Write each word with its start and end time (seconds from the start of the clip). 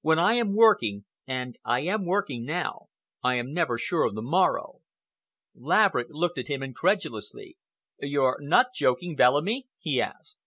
When 0.00 0.18
I 0.18 0.32
am 0.32 0.56
working—and 0.56 1.58
I 1.64 1.82
am 1.82 2.04
working 2.04 2.44
now—I 2.44 3.36
am 3.36 3.52
never 3.54 3.78
sure 3.78 4.02
of 4.04 4.16
the 4.16 4.22
morrow." 4.22 4.80
Laverick 5.54 6.08
looked 6.10 6.36
at 6.38 6.48
him 6.48 6.64
incredulously. 6.64 7.58
"You're 8.00 8.38
not 8.40 8.74
joking, 8.74 9.14
Bellamy?" 9.14 9.68
he 9.78 10.00
asked. 10.00 10.38